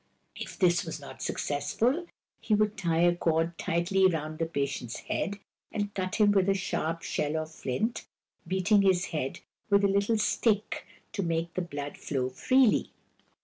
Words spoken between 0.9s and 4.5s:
not successful, he would tie a cord tightly round the